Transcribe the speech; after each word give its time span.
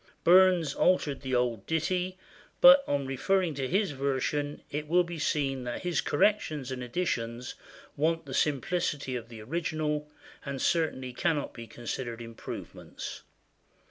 Burns 0.23 0.73
altered 0.73 1.21
the 1.21 1.35
old 1.35 1.67
ditty, 1.67 2.17
but 2.59 2.83
on 2.87 3.05
referring 3.05 3.53
to 3.53 3.67
his 3.67 3.91
version 3.91 4.63
it 4.71 4.87
will 4.87 5.03
be 5.03 5.19
seen 5.19 5.63
that 5.65 5.83
his 5.83 6.01
corrections 6.01 6.71
and 6.71 6.81
additions 6.81 7.53
want 7.95 8.25
the 8.25 8.33
simplicity 8.33 9.15
of 9.15 9.29
the 9.29 9.41
original, 9.43 10.09
and 10.43 10.59
certainly 10.59 11.13
cannot 11.13 11.53
be 11.53 11.67
considered 11.67 12.19
improvements. 12.19 13.21